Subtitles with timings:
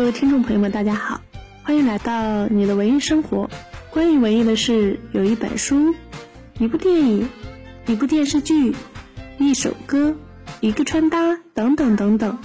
[0.00, 1.20] 各位听众朋友们，大家好，
[1.62, 3.50] 欢迎来到你的文艺生活。
[3.90, 5.94] 关于文艺的事，有一本书，
[6.58, 7.28] 一部电影，
[7.86, 8.74] 一部电视剧，
[9.36, 10.16] 一首歌，
[10.60, 12.38] 一个穿搭，等等等等。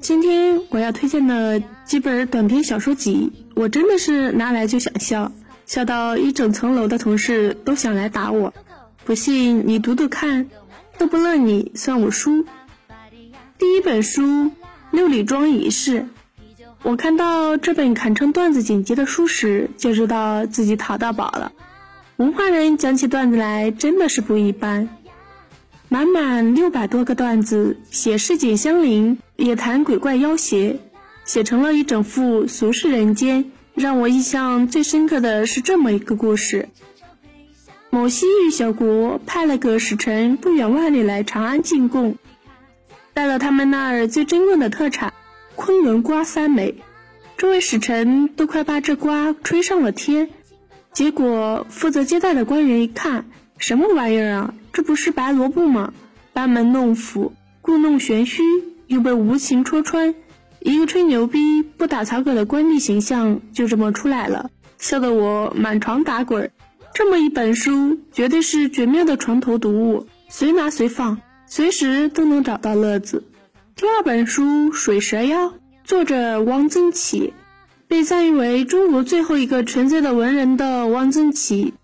[0.00, 5.30] 今天我要推荐的几本短篇小说集，我真的是拿来就想笑，
[5.66, 8.52] 笑到一整层楼的同事都想来打我。
[9.04, 10.50] 不信你读读看，
[10.98, 12.44] 都不乐你算我输。
[13.56, 14.22] 第一本书
[14.90, 16.00] 《六里庄仪式》，
[16.84, 21.50] 我看到这本堪称段子锦集的书时，就知道自己淘到宝了。
[22.16, 24.90] 文化人讲起段子来真的是不一般，
[25.88, 30.76] 满满六百多个段子，写市井乡邻，也谈鬼怪妖邪，
[31.24, 33.50] 写成了一整副俗世人间。
[33.74, 36.68] 让我印象最深刻的是这么一个故事：
[37.88, 42.16] 某西域小国派了个使臣不远万里来长安进贡。
[43.14, 45.14] 带了他们那儿最珍贵的特产
[45.56, 46.74] 昆仑瓜三枚，
[47.36, 50.30] 这位使臣都快把这瓜吹上了天。
[50.92, 53.26] 结果负责接待的官员一看，
[53.58, 54.54] 什么玩意儿啊？
[54.72, 55.92] 这不是白萝卜吗？
[56.32, 58.42] 班门弄斧，故弄玄虚，
[58.86, 60.14] 又被无情戳穿，
[60.60, 66.50] 一个吹牛逼不打草稿的官吏形象就这么出来了，笑得我满床打滚。
[66.92, 71.20] 这么一本书，绝对是绝妙的床头读物，随拿随放。
[71.46, 73.22] 随时都能找到乐子。
[73.76, 75.48] 第二本书《水蛇腰》，
[75.82, 77.32] 作者汪曾祺，
[77.88, 81.74] 被赞誉为中国最后一个纯粹的文人的汪曾祺，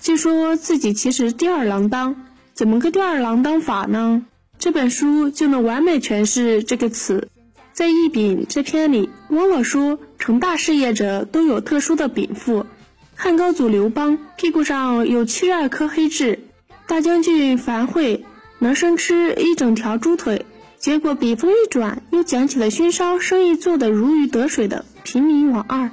[0.00, 2.26] 据说自己其实吊儿郎当。
[2.52, 4.26] 怎么个吊儿郎当法呢？
[4.58, 7.28] 这本书就能完美诠释这个词。
[7.72, 12.66] 在《一禀》这篇里，汪老说成大事业者都有特殊的禀赋。
[13.14, 16.40] 汉高祖刘邦屁股上有七十二颗黑痣，
[16.88, 18.24] 大将军樊哙。
[18.58, 20.45] 能生吃一整条猪腿，
[20.78, 25.90] 结果笔锋一转，又讲起了熏烧生意做得如鱼得水的平民王二。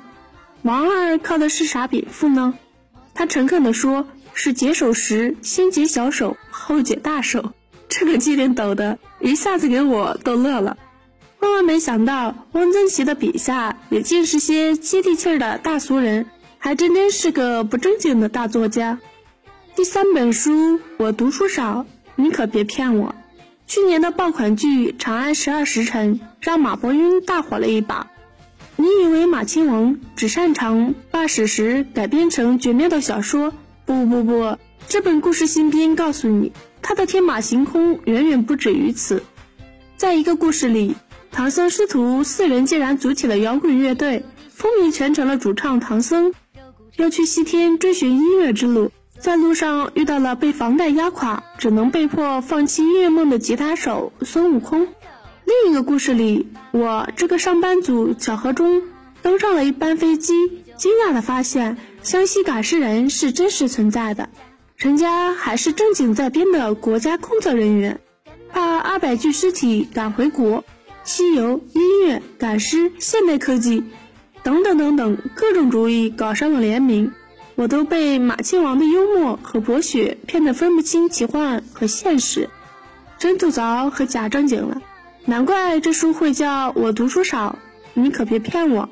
[0.61, 2.53] 王二靠的是啥禀赋呢？
[3.13, 7.53] 他诚恳地说：“是解手时先解小手，后解大手。”
[7.89, 10.77] 这个机灵抖的，一下子给我逗乐了。
[11.39, 16.25] 万万没想到，汪曾祺的笔下也尽是些接地气儿的大俗人，
[16.57, 18.99] 还真真是个不正经的大作家。
[19.75, 21.85] 第三本书，我读书少。
[22.15, 23.15] 你可别骗我！
[23.65, 28.07] 去年的爆款剧《长安十二时辰》让马伯庸大火了一把。
[28.75, 33.53] 你以为马亲王只擅长把史实改编成绝妙的小说？
[33.85, 34.57] 不不不，
[34.87, 39.23] 这本故事新编告诉你，他的天马行空远远不止于此。
[39.95, 40.95] 在一个故事里，
[41.31, 46.33] 唐僧师徒四人竟然组起了摇滚乐队，风靡全城的主唱唐僧
[46.97, 48.91] 要去西天追寻音乐之路。
[49.19, 54.87] 在路上遇到了被房贷压垮，只能被迫放弃音乐梦的吉他手孙悟空。
[55.45, 58.81] 另一个故事里，我这个上班族巧合中
[59.21, 60.33] 登上了一班飞机，
[60.75, 64.29] 惊讶地发现湘西赶尸人是真实存在的，
[64.77, 67.99] 人家还是正经在编的国家工作人员，
[68.51, 70.63] 把二百具尸体赶回国。
[71.05, 73.83] 西游、音乐、赶尸、现代科技，
[74.41, 77.11] 等等等等，各种主意搞上了联名。
[77.55, 82.49] 我都被马亲王的幽默和博学骗得分不清奇幻和现实，
[83.19, 84.81] 真吐槽和假正经了。
[85.25, 87.57] 难怪这书会叫我读书少，
[87.93, 88.89] 你可别骗我。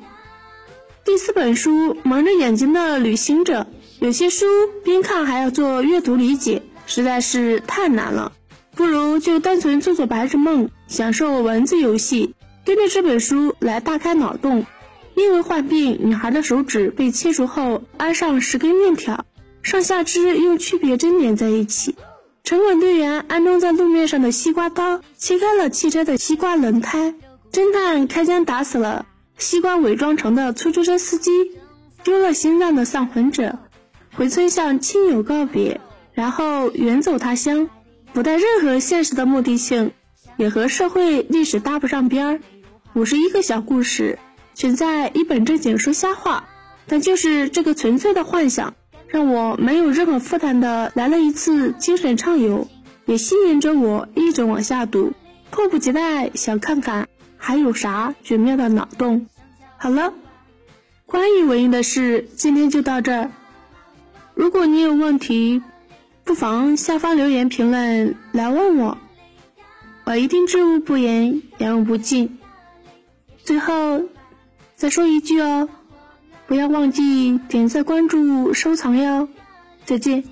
[1.04, 3.62] 第四本书《蒙着眼睛的旅行者》，
[3.98, 4.46] 有些书
[4.84, 8.32] 边看还要做阅读理解，实在是太难了，
[8.76, 12.34] 不如就单纯做做白日梦，享受文字游戏，
[12.64, 14.64] 跟着这本书来大开脑洞。
[15.22, 19.24] 因为患病，女孩的手指被切除后安上十根面条，
[19.62, 21.94] 上下肢用曲别针连在一起。
[22.42, 27.14] 城管队员安装在路面上的西瓜刀切开了汽车的西瓜轮胎。
[27.52, 29.06] 侦探开枪打死了
[29.38, 31.30] 西瓜伪装成的出租车司机，
[32.02, 33.58] 丢了心脏的丧魂者
[34.14, 35.80] 回村向亲友告别，
[36.14, 37.70] 然后远走他乡，
[38.12, 39.92] 不带任何现实的目的性，
[40.36, 42.40] 也和社会历史搭不上边儿。
[42.94, 44.18] 五十一个小故事。
[44.54, 46.48] 全在一本正经说瞎话，
[46.86, 48.74] 但就是这个纯粹的幻想，
[49.08, 52.68] 让我没有任何负担的来了一次精神畅游，
[53.06, 55.12] 也吸引着我一直往下读，
[55.50, 59.26] 迫不及待想看看还有啥绝妙的脑洞。
[59.78, 60.12] 好了，
[61.06, 63.30] 关于文艺的事，今天就到这儿。
[64.34, 65.62] 如果你有问题，
[66.24, 68.98] 不妨下方留言评论来问我，
[70.04, 72.38] 我一定知无不言，言无不尽。
[73.44, 74.02] 最后。
[74.82, 75.68] 再说一句哦，
[76.48, 79.28] 不要忘记点赞、关注、收藏哟！
[79.84, 80.24] 再见。